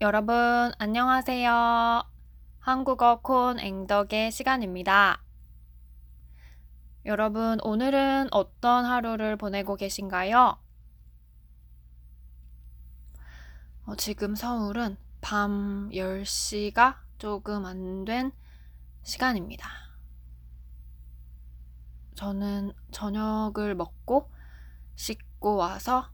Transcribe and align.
여러분, 0.00 0.72
안녕하세요. 0.78 2.02
한국어 2.60 3.20
콘 3.20 3.58
앵덕의 3.60 4.32
시간입니다. 4.32 5.22
여러분, 7.04 7.58
오늘은 7.62 8.28
어떤 8.32 8.86
하루를 8.86 9.36
보내고 9.36 9.76
계신가요? 9.76 10.58
어, 13.84 13.96
지금 13.96 14.34
서울은 14.34 14.96
밤 15.20 15.90
10시가 15.92 16.96
조금 17.18 17.66
안 17.66 18.04
된 18.06 18.32
시간입니다. 19.02 19.68
저는 22.14 22.72
저녁을 22.90 23.74
먹고 23.74 24.30
씻고 24.96 25.56
와서 25.56 26.08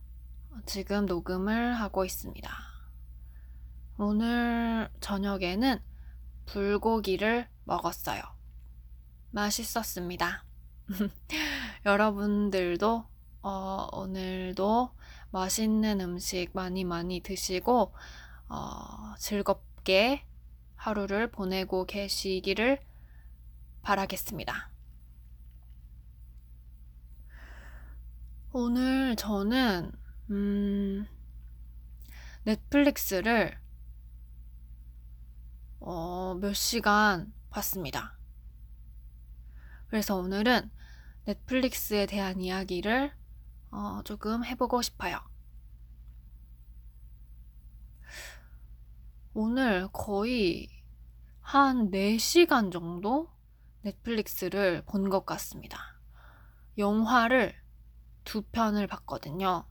지금 0.65 1.05
녹음을 1.05 1.73
하고 1.73 2.03
있습니다. 2.03 2.66
오늘 3.99 4.89
저녁에는 4.99 5.81
불고기를 6.45 7.47
먹었어요. 7.63 8.21
맛있었습니다. 9.31 10.45
여러분들도 11.83 13.05
어, 13.41 13.87
오늘도 13.91 14.91
맛있는 15.31 15.99
음식 16.01 16.49
많이 16.53 16.83
많이 16.83 17.21
드시고 17.21 17.95
어, 18.49 19.15
즐겁게 19.17 20.23
하루를 20.75 21.31
보내고 21.31 21.85
계시기를 21.85 22.79
바라겠습니다. 23.81 24.69
오늘 28.51 29.15
저는 29.15 29.91
음, 30.29 31.07
넷플릭스를 32.43 33.57
어, 35.89 36.35
몇 36.41 36.53
시간 36.53 37.31
봤습니다. 37.49 38.17
그래서 39.87 40.15
오늘은 40.15 40.69
넷플릭스에 41.25 42.05
대한 42.05 42.41
이야기를 42.41 43.13
어, 43.71 44.01
조금 44.03 44.43
해보고 44.45 44.81
싶어요. 44.81 45.19
오늘 49.33 49.87
거의 49.93 50.67
한 51.41 51.89
4시간 51.91 52.71
정도 52.71 53.29
넷플릭스를 53.83 54.83
본 54.85 55.09
것 55.09 55.25
같습니다. 55.25 55.79
영화를 56.77 57.55
두 58.25 58.43
편을 58.43 58.87
봤거든요. 58.87 59.65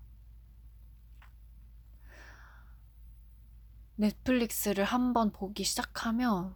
넷플릭스를 3.97 4.85
한번 4.85 5.33
보기 5.33 5.65
시작하면 5.65 6.55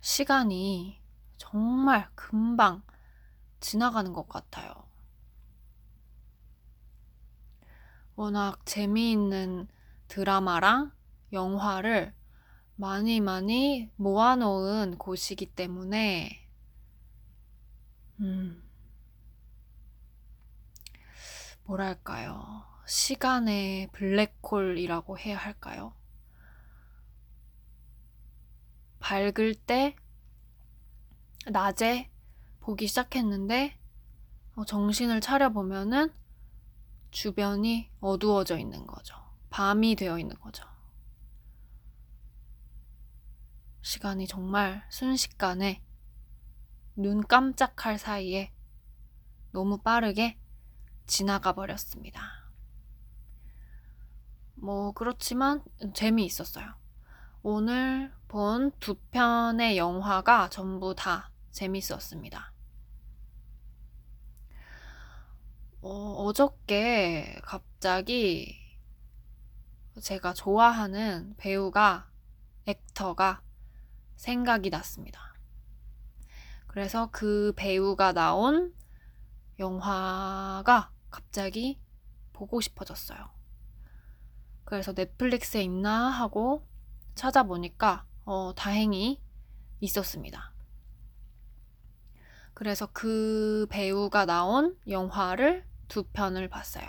시간이 0.00 1.00
정말 1.36 2.08
금방 2.14 2.82
지나가는 3.60 4.12
것 4.12 4.28
같아요. 4.28 4.72
워낙 8.16 8.64
재미있는 8.66 9.68
드라마랑 10.08 10.92
영화를 11.32 12.14
많이 12.76 13.20
많이 13.20 13.90
모아놓은 13.96 14.98
곳이기 14.98 15.46
때문에, 15.46 16.48
음, 18.20 18.62
뭐랄까요. 21.64 22.64
시간의 22.86 23.88
블랙홀이라고 23.92 25.18
해야 25.18 25.36
할까요? 25.38 25.94
밝을 29.04 29.54
때 29.54 29.94
낮에 31.50 32.10
보기 32.60 32.86
시작했는데 32.86 33.78
어, 34.54 34.64
정신을 34.64 35.20
차려보면은 35.20 36.10
주변이 37.10 37.90
어두워져 38.00 38.56
있는 38.56 38.86
거죠. 38.86 39.14
밤이 39.50 39.96
되어 39.96 40.18
있는 40.18 40.34
거죠. 40.40 40.64
시간이 43.82 44.26
정말 44.26 44.86
순식간에 44.88 45.84
눈 46.96 47.20
깜짝할 47.20 47.98
사이에 47.98 48.54
너무 49.52 49.76
빠르게 49.82 50.38
지나가 51.06 51.52
버렸습니다. 51.52 52.22
뭐, 54.54 54.92
그렇지만 54.92 55.62
재미있었어요. 55.92 56.72
오늘 57.42 58.10
본 58.34 58.72
두 58.80 58.96
편의 59.12 59.78
영화가 59.78 60.48
전부 60.50 60.92
다 60.92 61.30
재밌었습니다. 61.52 62.52
어, 65.82 65.88
어저께 66.24 67.38
갑자기 67.44 68.76
제가 70.00 70.32
좋아하는 70.34 71.36
배우가, 71.36 72.10
액터가 72.66 73.40
생각이 74.16 74.70
났습니다. 74.70 75.36
그래서 76.66 77.10
그 77.12 77.52
배우가 77.54 78.12
나온 78.12 78.74
영화가 79.60 80.90
갑자기 81.08 81.80
보고 82.32 82.60
싶어졌어요. 82.60 83.30
그래서 84.64 84.92
넷플릭스에 84.92 85.62
있나 85.62 86.08
하고 86.08 86.66
찾아보니까 87.14 88.08
어, 88.24 88.52
다행히 88.56 89.20
있었습니다. 89.80 90.52
그래서 92.54 92.86
그 92.92 93.66
배우가 93.70 94.24
나온 94.26 94.76
영화를 94.88 95.64
두 95.88 96.04
편을 96.04 96.48
봤어요. 96.48 96.86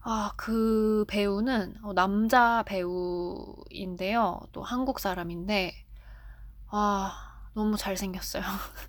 아, 0.00 0.32
그 0.36 1.04
배우는 1.08 1.76
어, 1.84 1.92
남자 1.92 2.64
배우인데요. 2.66 4.40
또 4.52 4.62
한국 4.62 4.98
사람인데, 4.98 5.74
아, 6.68 7.12
너무 7.54 7.76
잘생겼어요. 7.76 8.42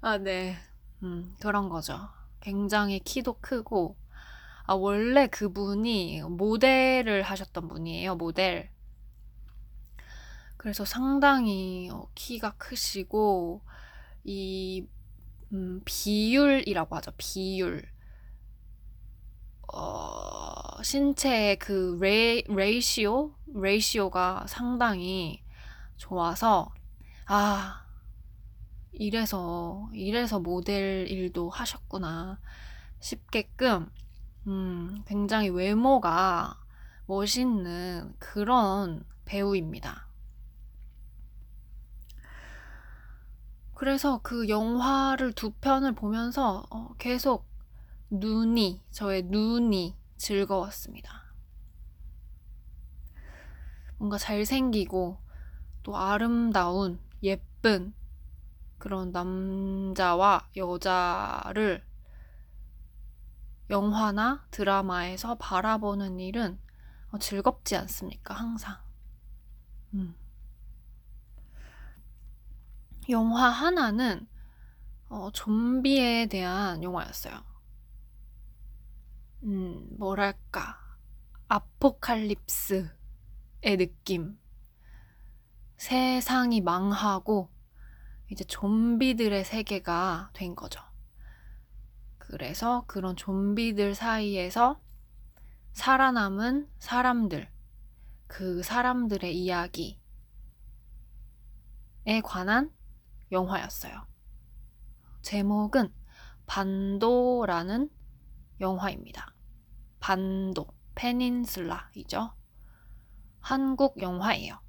아, 0.00 0.18
네. 0.18 0.56
음, 1.02 1.34
그런 1.40 1.68
거죠. 1.68 2.08
굉장히 2.42 3.00
키도 3.00 3.38
크고, 3.40 3.96
아, 4.64 4.74
원래 4.74 5.26
그분이 5.28 6.22
모델을 6.22 7.22
하셨던 7.22 7.68
분이에요, 7.68 8.16
모델. 8.16 8.70
그래서 10.56 10.84
상당히 10.84 11.88
어, 11.90 12.08
키가 12.14 12.52
크시고, 12.58 13.62
이, 14.24 14.86
음, 15.52 15.80
비율이라고 15.84 16.96
하죠, 16.96 17.12
비율. 17.16 17.82
어, 19.72 20.82
신체의 20.82 21.58
그 21.58 21.98
레, 22.00 22.42
ratio? 22.48 23.32
ratio가 23.54 24.44
상당히 24.48 25.42
좋아서 25.96 26.72
아 27.26 27.81
이래서 28.92 29.88
이래서 29.92 30.38
모델 30.38 31.06
일도 31.08 31.50
하셨구나 31.50 32.38
싶게끔 33.00 33.90
음, 34.46 35.02
굉장히 35.06 35.48
외모가 35.48 36.58
멋있는 37.06 38.14
그런 38.18 39.04
배우입니다. 39.24 40.06
그래서 43.74 44.20
그 44.22 44.48
영화를 44.48 45.32
두 45.32 45.50
편을 45.50 45.94
보면서 45.94 46.64
어, 46.70 46.94
계속 46.98 47.46
눈이, 48.10 48.82
저의 48.90 49.24
눈이 49.24 49.96
즐거웠습니다. 50.16 51.34
뭔가 53.98 54.18
잘생기고 54.18 55.18
또 55.82 55.96
아름다운 55.96 57.00
예쁜 57.22 57.94
그런 58.82 59.12
남자와 59.12 60.48
여자를 60.56 61.86
영화나 63.70 64.44
드라마에서 64.50 65.36
바라보는 65.36 66.18
일은 66.18 66.58
어, 67.12 67.18
즐겁지 67.18 67.76
않습니까? 67.76 68.34
항상. 68.34 68.76
음. 69.94 70.16
영화 73.08 73.50
하나는 73.50 74.26
어, 75.08 75.30
좀비에 75.30 76.26
대한 76.26 76.82
영화였어요. 76.82 77.40
음, 79.44 79.86
뭐랄까. 79.96 80.80
아포칼립스의 81.46 82.90
느낌. 83.78 84.36
세상이 85.76 86.60
망하고 86.62 87.51
이제 88.32 88.44
좀비들의 88.44 89.44
세계가 89.44 90.30
된 90.32 90.54
거죠. 90.56 90.80
그래서 92.16 92.82
그런 92.86 93.14
좀비들 93.14 93.94
사이에서 93.94 94.80
살아남은 95.74 96.66
사람들, 96.78 97.50
그 98.28 98.62
사람들의 98.62 99.36
이야기에 99.38 99.98
관한 102.24 102.72
영화였어요. 103.30 104.06
제목은 105.20 105.92
반도라는 106.46 107.90
영화입니다. 108.60 109.34
반도, 110.00 110.68
Peninsula이죠. 110.94 112.32
한국 113.40 114.00
영화예요. 114.00 114.61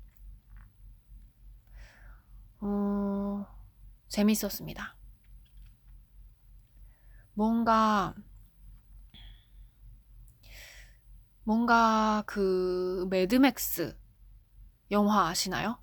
어, 2.65 3.45
재밌었습니다. 4.07 4.95
뭔가 7.33 8.15
뭔가 11.43 12.23
그 12.25 13.05
매드맥스 13.09 13.97
영화 14.91 15.27
아시나요? 15.27 15.77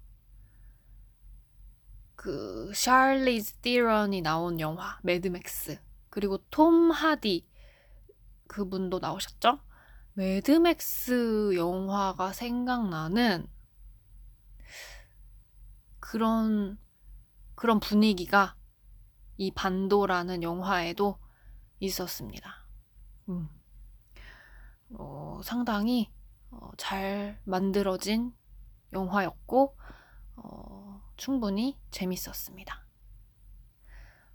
그 2.17 2.73
샤를리즈 2.75 3.57
테론이 3.57 4.23
나온 4.23 4.59
영화 4.59 4.99
매드맥스 5.03 5.79
그리고 6.09 6.39
톰 6.51 6.91
하디 6.91 7.47
그분도 8.47 9.01
나오셨죠? 9.01 9.61
매드맥스 10.15 11.55
영화가 11.57 12.33
생각나는 12.33 13.47
그런 16.11 16.77
그런 17.55 17.79
분위기가 17.79 18.57
이 19.37 19.53
반도라는 19.53 20.43
영화에도 20.43 21.21
있었습니다. 21.79 22.67
음. 23.29 23.49
어, 24.95 25.41
상당히 25.45 26.11
어, 26.51 26.73
잘 26.77 27.41
만들어진 27.45 28.35
영화였고 28.93 29.77
어, 30.35 31.01
충분히 31.17 31.79
재밌었습니다. 31.93 32.85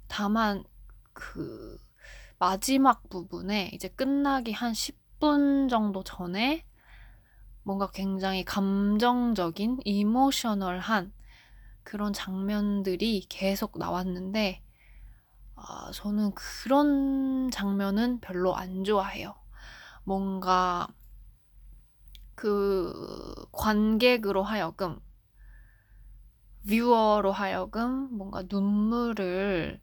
다만 0.08 0.64
그 1.12 1.78
마지막 2.40 3.10
부분에 3.10 3.72
이제 3.74 3.90
끝나기 3.90 4.54
한 4.54 4.72
10분 4.72 5.68
정도 5.70 6.06
전에 6.06 6.66
뭔가 7.64 7.92
굉장히 7.92 8.46
감정적인 8.46 9.80
이모셔널한 9.84 11.12
그런 11.86 12.12
장면들이 12.12 13.28
계속 13.30 13.78
나왔는데 13.78 14.62
아, 15.56 15.92
저는 15.94 16.34
그런 16.34 17.50
장면은 17.52 18.20
별로 18.20 18.56
안 18.56 18.84
좋아해요. 18.84 19.36
뭔가 20.04 20.88
그 22.34 23.46
관객으로 23.54 24.44
하여금 24.44 25.00
viewer로 26.68 27.32
하여금 27.32 28.10
뭔가 28.18 28.44
눈물을 28.50 29.80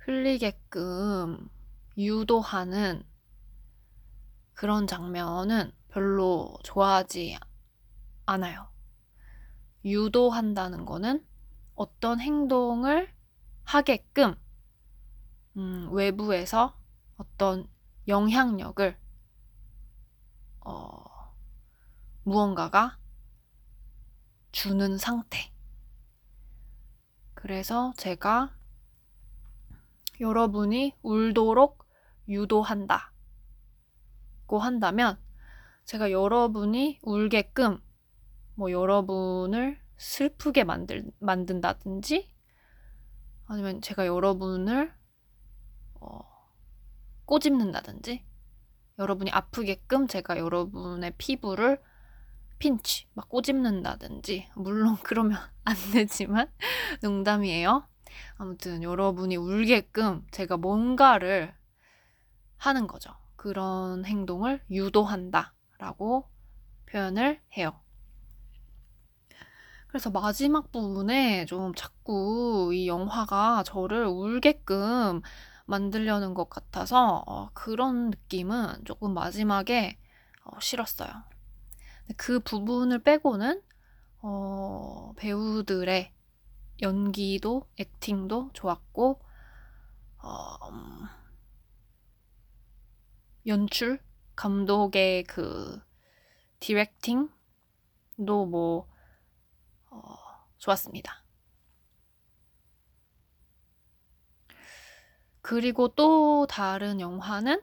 흘리게끔 0.00 1.48
유도하는 1.96 3.04
그런 4.52 4.86
장면은 4.86 5.72
별로 5.88 6.58
좋아하지 6.64 7.38
않아요. 8.26 8.68
유도한다는 9.84 10.84
거는 10.84 11.24
어떤 11.74 12.20
행동을 12.20 13.12
하게끔 13.64 14.34
음, 15.56 15.88
외부에서 15.92 16.76
어떤 17.16 17.68
영향력을 18.08 18.96
어, 20.60 21.04
무언가가 22.22 22.98
주는 24.52 24.98
상태. 24.98 25.52
그래서 27.34 27.92
제가 27.96 28.54
여러분이 30.20 30.94
울도록 31.02 31.84
유도한다. 32.28 33.12
고 34.46 34.58
한다면 34.58 35.18
제가 35.84 36.10
여러분이 36.10 37.00
울게끔 37.02 37.82
뭐 38.54 38.70
여러분을 38.70 39.83
슬프게 39.96 40.64
만들, 40.64 41.04
만든다든지 41.18 42.32
아니면 43.46 43.80
제가 43.80 44.06
여러분을 44.06 44.92
어, 46.00 46.20
꼬집는다든지 47.26 48.24
여러분이 48.98 49.30
아프게끔 49.30 50.06
제가 50.06 50.38
여러분의 50.38 51.14
피부를 51.18 51.80
핀치, 52.58 53.08
막 53.14 53.28
꼬집는다든지, 53.28 54.48
물론 54.54 54.96
그러면 55.02 55.38
안 55.64 55.74
되지만, 55.92 56.50
농담이에요. 57.02 57.86
아무튼 58.36 58.82
여러분이 58.82 59.36
울게끔 59.36 60.24
제가 60.30 60.56
뭔가를 60.56 61.54
하는 62.56 62.86
거죠. 62.86 63.10
그런 63.36 64.04
행동을 64.04 64.62
유도한다 64.70 65.54
라고 65.78 66.30
표현을 66.86 67.42
해요. 67.56 67.78
그래서 69.94 70.10
마지막 70.10 70.72
부분에 70.72 71.46
좀 71.46 71.72
자꾸 71.72 72.72
이 72.74 72.88
영화가 72.88 73.62
저를 73.62 74.06
울게끔 74.06 75.22
만들려는 75.66 76.34
것 76.34 76.50
같아서 76.50 77.22
어, 77.28 77.48
그런 77.54 78.10
느낌은 78.10 78.86
조금 78.86 79.14
마지막에 79.14 79.96
어, 80.42 80.58
싫었어요. 80.58 81.10
그 82.16 82.40
부분을 82.40 83.04
빼고는 83.04 83.62
어, 84.22 85.12
배우들의 85.16 86.12
연기도 86.82 87.68
액팅도 87.76 88.50
좋았고 88.52 89.20
어, 90.24 90.68
음, 90.72 91.06
연출 93.46 94.00
감독의 94.34 95.22
그 95.22 95.80
디렉팅도 96.58 97.28
뭐 98.26 98.92
어, 99.94 100.16
좋았습니다. 100.58 101.22
그리고 105.40 105.88
또 105.88 106.46
다른 106.46 107.00
영화는 107.00 107.62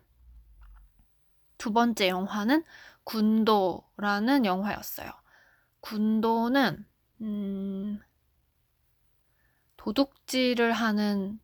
두 1.58 1.74
번째 1.74 2.08
영화는 2.08 2.64
군도라는 3.04 4.46
영화였어요. 4.46 5.12
군도는 5.82 6.86
음, 7.22 8.00
도둑질을 9.78 10.74
하는 10.74 11.40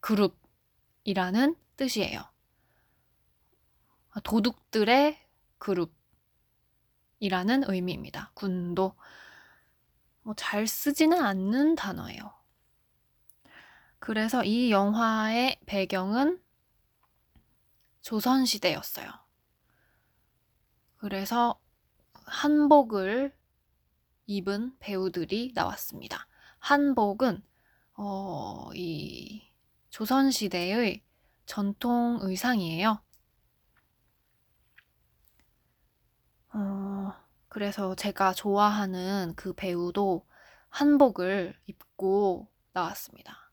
그룹이라는 0.00 1.56
뜻이에요. 1.76 2.22
도둑들의 4.22 5.18
그룹이라는 5.58 5.94
의미입니다. 7.68 8.30
군도. 8.34 8.94
뭐잘 10.24 10.66
쓰지는 10.66 11.22
않는 11.22 11.76
단어예요. 11.76 12.34
그래서 13.98 14.44
이 14.44 14.70
영화의 14.70 15.60
배경은 15.64 16.42
조선시대였어요. 18.02 19.08
그래서 20.96 21.58
한복을 22.12 23.34
입은 24.26 24.76
배우들이 24.78 25.52
나왔습니다. 25.54 26.26
한복은 26.58 27.42
어, 27.96 28.70
이 28.74 29.42
조선시대의 29.90 31.02
전통 31.46 32.18
의상이에요. 32.22 33.00
어, 36.54 37.12
그래서 37.54 37.94
제가 37.94 38.32
좋아하는 38.32 39.32
그 39.36 39.52
배우도 39.52 40.26
한복을 40.70 41.56
입고 41.66 42.48
나왔습니다. 42.72 43.52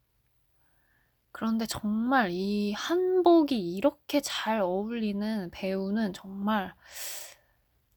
그런데 1.31 1.67
정말 1.67 2.31
이 2.31 2.73
한복이 2.73 3.75
이렇게 3.75 4.19
잘 4.19 4.59
어울리는 4.59 5.51
배우는 5.51 6.13
정말 6.13 6.73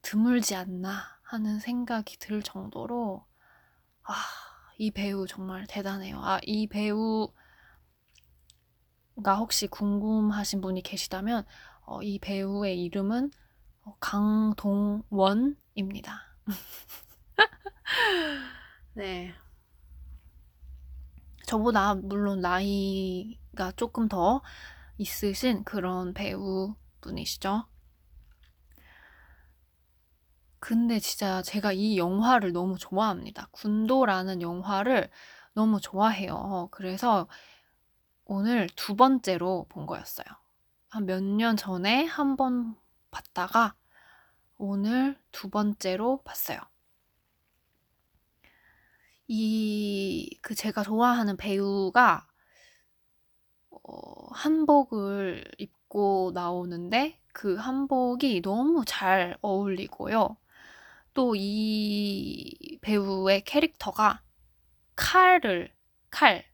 드물지 0.03 0.53
않나 0.53 1.01
하는 1.23 1.57
생각이 1.57 2.19
들 2.19 2.43
정도로 2.43 3.25
아, 4.03 4.13
이 4.77 4.91
배우 4.91 5.25
정말 5.25 5.65
대단해요. 5.65 6.19
아, 6.19 6.39
이 6.43 6.67
배우가 6.67 7.33
혹시 9.39 9.65
궁금하신 9.65 10.61
분이 10.61 10.83
계시다면 10.83 11.47
어, 11.87 12.03
이 12.03 12.19
배우의 12.19 12.83
이름은 12.83 13.31
어, 13.85 13.97
강동원 13.99 15.57
입니다. 15.75 16.21
네. 18.93 19.33
저보다 21.45 21.95
물론 21.95 22.41
나이가 22.41 23.71
조금 23.75 24.07
더 24.09 24.41
있으신 24.97 25.63
그런 25.63 26.13
배우분이시죠. 26.13 27.65
근데 30.59 30.99
진짜 30.99 31.41
제가 31.43 31.71
이 31.73 31.97
영화를 31.97 32.51
너무 32.51 32.77
좋아합니다. 32.77 33.47
군도라는 33.51 34.41
영화를 34.41 35.09
너무 35.53 35.79
좋아해요. 35.79 36.69
그래서 36.71 37.27
오늘 38.25 38.67
두 38.75 38.95
번째로 38.95 39.65
본 39.69 39.85
거였어요. 39.85 40.25
한 40.89 41.05
몇 41.05 41.21
년 41.23 41.57
전에 41.57 42.05
한 42.05 42.35
번 42.37 42.75
봤다가 43.11 43.75
오늘 44.57 45.17
두 45.31 45.49
번째로 45.49 46.21
봤어요. 46.23 46.59
이, 49.27 50.37
그 50.41 50.53
제가 50.55 50.83
좋아하는 50.83 51.37
배우가 51.37 52.27
어, 53.69 54.27
한복을 54.33 55.43
입고 55.57 56.31
나오는데 56.33 57.19
그 57.33 57.55
한복이 57.55 58.41
너무 58.41 58.83
잘 58.85 59.37
어울리고요. 59.41 60.37
또 61.13 61.35
이 61.35 62.77
배우의 62.81 63.43
캐릭터가 63.45 64.21
칼을, 64.95 65.73
칼, 66.11 66.45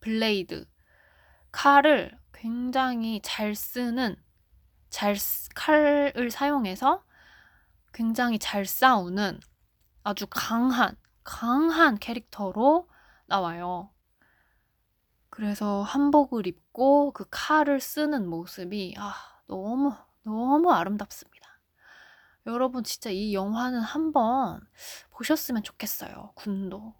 블레이드, 0.00 0.66
칼을 1.52 2.18
굉장히 2.34 3.20
잘 3.22 3.54
쓰는, 3.54 4.16
잘, 4.90 5.16
칼을 5.54 6.30
사용해서 6.30 7.04
굉장히 7.92 8.38
잘 8.38 8.66
싸우는 8.66 9.40
아주 10.02 10.26
강한, 10.28 10.96
강한 11.24 11.98
캐릭터로 11.98 12.88
나와요. 13.26 13.90
그래서 15.30 15.82
한복을 15.82 16.46
입고 16.46 17.12
그 17.12 17.24
칼을 17.30 17.80
쓰는 17.80 18.28
모습이 18.28 18.94
아, 18.98 19.14
너무 19.46 19.92
너무 20.22 20.72
아름답습니다. 20.72 21.48
여러분 22.46 22.82
진짜 22.82 23.10
이 23.10 23.34
영화는 23.34 23.80
한번 23.80 24.60
보셨으면 25.10 25.62
좋겠어요. 25.62 26.32
군도. 26.34 26.94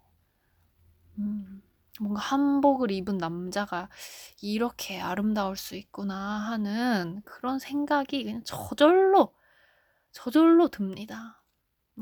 음, 1.17 1.61
뭔가 1.99 2.21
한복을 2.21 2.91
입은 2.91 3.17
남자가 3.17 3.89
이렇게 4.41 5.01
아름다울 5.01 5.57
수 5.57 5.75
있구나 5.75 6.15
하는 6.15 7.21
그런 7.25 7.59
생각이 7.59 8.23
그냥 8.23 8.43
저절로 8.45 9.33
저절로 10.11 10.69
듭니다. 10.69 11.41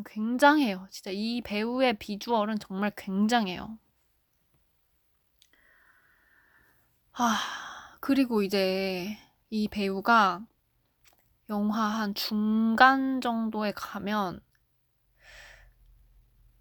굉장해요. 0.05 0.87
진짜 0.91 1.11
이 1.11 1.41
배우의 1.41 1.97
비주얼은 1.97 2.59
정말 2.59 2.91
굉장해요. 2.95 3.77
아, 7.13 7.37
그리고 7.99 8.43
이제 8.43 9.17
이 9.49 9.67
배우가 9.67 10.45
영화 11.49 11.81
한 11.81 12.13
중간 12.13 13.21
정도에 13.21 13.71
가면 13.71 14.41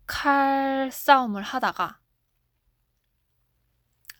칼 0.06 0.90
싸움을 0.92 1.42
하다가 1.42 2.00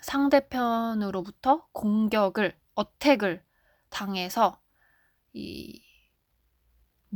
상대편으로부터 0.01 1.69
공격을, 1.73 2.59
어택을 2.75 3.45
당해서 3.89 4.61
이 5.33 5.86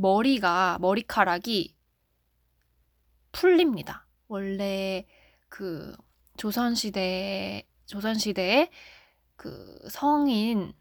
머리가, 0.01 0.79
머리카락이 0.81 1.75
풀립니다. 3.31 4.07
원래 4.27 5.05
그 5.47 5.95
조선시대, 6.37 7.67
조선시대에 7.85 8.71
그 9.35 9.79
성인 9.89 10.73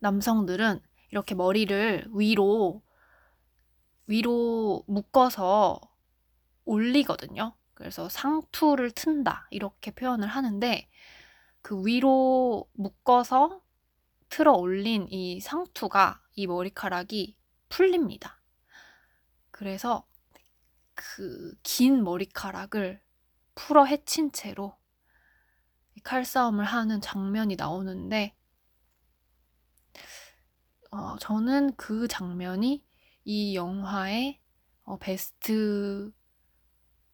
남성들은 0.00 0.80
이렇게 1.12 1.36
머리를 1.36 2.08
위로, 2.12 2.82
위로 4.06 4.82
묶어서 4.88 5.80
올리거든요. 6.64 7.54
그래서 7.74 8.08
상투를 8.08 8.90
튼다. 8.90 9.46
이렇게 9.50 9.92
표현을 9.92 10.26
하는데 10.26 10.88
그 11.60 11.86
위로 11.86 12.68
묶어서 12.72 13.60
틀어 14.28 14.54
올린 14.54 15.06
이 15.10 15.40
상투가 15.40 16.21
이 16.34 16.46
머리카락이 16.46 17.36
풀립니다. 17.68 18.40
그래서 19.50 20.06
그 20.94 21.54
긴 21.62 22.04
머리카락을 22.04 23.02
풀어 23.54 23.84
헤친 23.86 24.32
채로 24.32 24.76
칼싸움을 26.04 26.66
하는 26.66 27.00
장면이 27.00 27.56
나오는데 27.56 28.34
어, 30.90 31.16
저는 31.18 31.74
그 31.76 32.06
장면이 32.08 32.84
이 33.24 33.54
영화의 33.56 34.40
어, 34.84 34.98
베스트 34.98 36.12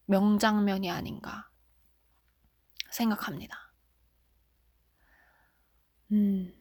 명장면이 0.07 0.89
아닌가 0.91 1.49
생각합니다. 2.91 3.71
음. 6.11 6.53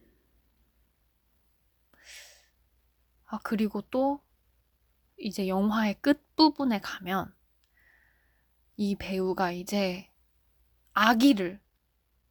아, 3.28 3.38
그리고 3.44 3.82
또 3.82 4.20
이제 5.18 5.48
영화의 5.48 6.00
끝부분에 6.00 6.80
가면 6.80 7.34
이 8.76 8.94
배우가 8.96 9.52
이제 9.52 10.10
아기를, 10.94 11.60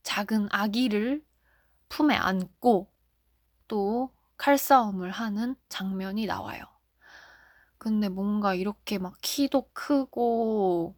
작은 0.01 0.47
아기를 0.51 1.23
품에 1.89 2.15
안고 2.15 2.91
또 3.67 4.11
칼싸움을 4.37 5.11
하는 5.11 5.55
장면이 5.69 6.25
나와요. 6.25 6.63
근데 7.77 8.09
뭔가 8.09 8.55
이렇게 8.55 8.97
막 8.97 9.15
키도 9.21 9.69
크고 9.73 10.95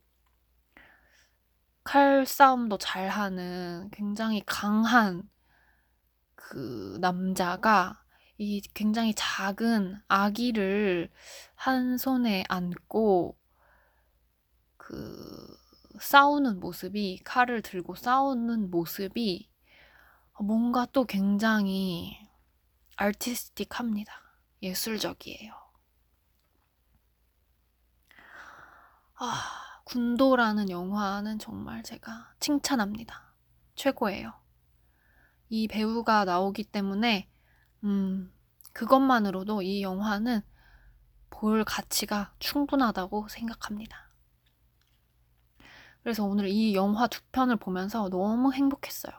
칼싸움도 1.84 2.78
잘하는 2.78 3.90
굉장히 3.92 4.42
강한 4.46 5.30
그 6.36 6.98
남자가 7.02 8.02
이 8.42 8.62
굉장히 8.74 9.14
작은 9.18 10.02
아기를 10.08 11.10
한 11.56 11.98
손에 11.98 12.46
안고 12.48 13.38
그 14.78 15.58
싸우는 16.00 16.62
모습이 16.62 17.20
칼을 17.26 17.62
들고 17.62 17.96
싸우는 17.96 18.72
모습이 18.72 19.50
뭔가 20.40 20.86
또 20.94 21.04
굉장히 21.04 22.18
아티스틱합니다. 22.96 24.14
예술적이에요. 24.62 25.54
아, 29.16 29.82
군도라는 29.84 30.70
영화는 30.70 31.40
정말 31.40 31.84
제가 31.84 32.36
칭찬합니다. 32.40 33.34
최고예요. 33.76 34.32
이 35.50 35.68
배우가 35.68 36.24
나오기 36.24 36.64
때문에 36.64 37.30
음, 37.84 38.32
그것만으로도 38.74 39.62
이 39.62 39.82
영화는 39.82 40.42
볼 41.30 41.64
가치가 41.64 42.34
충분하다고 42.40 43.28
생각합니다. 43.28 44.10
그래서 46.04 46.24
오늘 46.26 46.48
이 46.48 46.76
영화 46.76 47.08
두 47.08 47.22
편을 47.32 47.58
보면서 47.58 48.10
너무 48.10 48.54
행복했어요. 48.54 49.14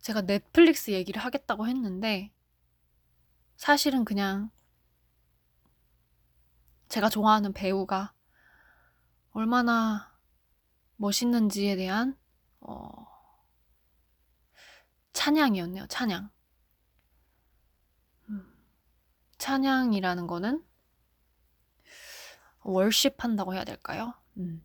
제가 0.00 0.22
넷플릭스 0.22 0.90
얘기를 0.90 1.22
하겠다고 1.22 1.68
했는데, 1.68 2.32
사실은 3.56 4.04
그냥 4.04 4.50
제가 6.88 7.08
좋아하는 7.08 7.52
배우가 7.52 8.12
얼마나 9.30 10.12
멋있는지에 10.96 11.76
대한, 11.76 12.18
어, 12.60 13.11
찬양이었네요, 15.12 15.86
찬양. 15.88 16.30
음, 18.28 18.54
찬양이라는 19.38 20.26
거는 20.26 20.64
월십 22.62 23.22
한다고 23.22 23.54
해야 23.54 23.64
될까요? 23.64 24.14
음. 24.36 24.62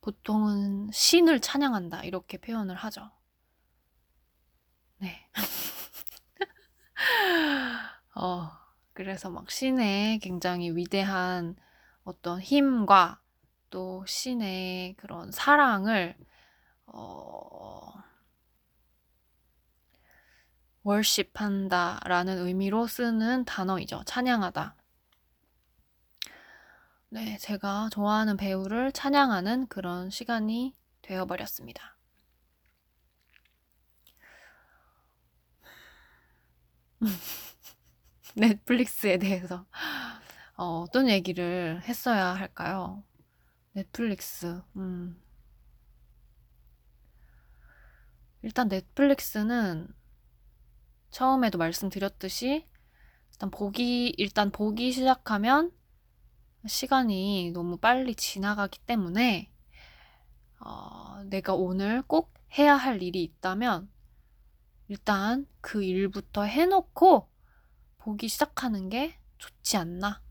보통은 0.00 0.90
신을 0.92 1.40
찬양한다, 1.40 2.04
이렇게 2.04 2.38
표현을 2.38 2.74
하죠. 2.74 3.10
네. 4.98 5.28
어, 8.14 8.50
그래서 8.92 9.30
막 9.30 9.50
신의 9.50 10.18
굉장히 10.18 10.74
위대한 10.74 11.56
어떤 12.04 12.40
힘과 12.40 13.20
또 13.70 14.04
신의 14.06 14.94
그런 14.96 15.30
사랑을, 15.30 16.16
어, 16.86 17.92
월십한다 20.84 22.00
라는 22.04 22.38
의미로 22.38 22.86
쓰는 22.86 23.44
단어이죠. 23.44 24.02
찬양하다. 24.04 24.76
네, 27.10 27.36
제가 27.38 27.88
좋아하는 27.92 28.36
배우를 28.36 28.90
찬양하는 28.92 29.68
그런 29.68 30.10
시간이 30.10 30.74
되어버렸습니다. 31.02 31.96
넷플릭스에 38.34 39.18
대해서 39.18 39.66
어, 40.56 40.86
떤 40.92 41.08
얘기를 41.08 41.82
했어야 41.84 42.28
할까요? 42.28 43.02
넷플릭스. 43.72 44.62
음. 44.76 45.20
일단 48.42 48.68
넷플릭스는 48.68 49.88
처음에도 51.12 51.58
말씀드렸듯이 51.58 52.66
일단 53.30 53.50
보기 53.50 54.14
일단 54.16 54.50
보기 54.50 54.92
시작하면 54.92 55.70
시간이 56.66 57.52
너무 57.52 57.76
빨리 57.76 58.14
지나가기 58.14 58.80
때문에 58.80 59.52
어, 60.60 61.22
내가 61.26 61.54
오늘 61.54 62.02
꼭 62.02 62.32
해야 62.58 62.76
할 62.76 63.02
일이 63.02 63.22
있다면 63.22 63.90
일단 64.88 65.46
그 65.60 65.82
일부터 65.82 66.44
해놓고 66.44 67.28
보기 67.98 68.28
시작하는 68.28 68.88
게 68.88 69.18
좋지 69.38 69.76
않나 69.76 70.22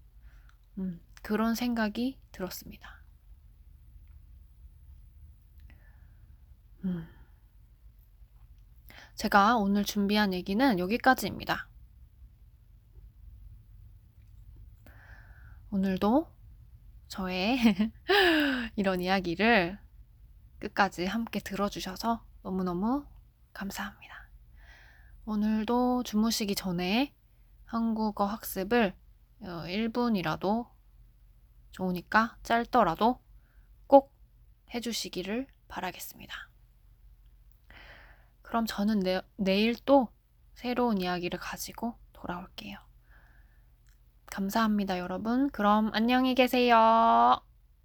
음, 0.78 1.02
그런 1.22 1.54
생각이 1.54 2.20
들었습니다. 2.32 3.04
음. 6.86 7.21
제가 9.16 9.58
오늘 9.58 9.84
준비한 9.84 10.34
얘기는 10.34 10.80
여기까지입니다. 10.80 11.68
오늘도 15.70 16.28
저의 17.08 17.58
이런 18.76 19.02
이야기를 19.02 19.78
끝까지 20.60 21.06
함께 21.06 21.40
들어주셔서 21.40 22.26
너무너무 22.44 23.06
감사합니다. 23.54 24.30
오늘도 25.26 26.04
주무시기 26.04 26.56
전에 26.56 27.14
한국어 27.66 28.26
학습을 28.26 28.94
1분이라도 29.42 30.66
어, 30.66 30.72
좋으니까 31.72 32.38
짧더라도 32.44 33.20
꼭 33.88 34.14
해주시기를 34.74 35.48
바라겠습니다. 35.68 36.51
그럼 38.52 38.66
저는 38.66 39.00
내, 39.00 39.22
내일 39.38 39.76
또 39.86 40.10
새로운 40.56 41.00
이야기를 41.00 41.40
가지고 41.40 41.96
돌아올게요. 42.12 42.78
감사합니다, 44.26 45.00
여러분. 45.00 45.50
그럼 45.52 45.90
안녕히 45.94 46.36
계세요. 46.36 47.42